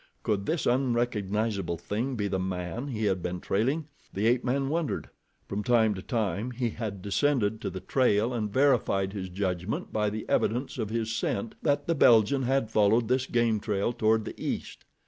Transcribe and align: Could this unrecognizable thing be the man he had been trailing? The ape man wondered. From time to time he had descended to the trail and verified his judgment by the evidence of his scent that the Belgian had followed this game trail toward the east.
Could 0.23 0.47
this 0.47 0.65
unrecognizable 0.65 1.77
thing 1.77 2.15
be 2.15 2.27
the 2.27 2.39
man 2.39 2.87
he 2.87 3.05
had 3.05 3.21
been 3.21 3.39
trailing? 3.39 3.85
The 4.11 4.25
ape 4.25 4.43
man 4.43 4.69
wondered. 4.69 5.11
From 5.47 5.63
time 5.63 5.93
to 5.93 6.01
time 6.01 6.49
he 6.49 6.71
had 6.71 7.03
descended 7.03 7.61
to 7.61 7.69
the 7.69 7.81
trail 7.81 8.33
and 8.33 8.51
verified 8.51 9.13
his 9.13 9.29
judgment 9.29 9.93
by 9.93 10.09
the 10.09 10.27
evidence 10.27 10.79
of 10.79 10.89
his 10.89 11.15
scent 11.15 11.53
that 11.61 11.85
the 11.85 11.93
Belgian 11.93 12.41
had 12.41 12.71
followed 12.71 13.09
this 13.09 13.27
game 13.27 13.59
trail 13.59 13.93
toward 13.93 14.25
the 14.25 14.33
east. 14.43 14.85